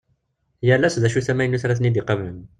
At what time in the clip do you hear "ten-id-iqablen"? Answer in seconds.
1.79-2.37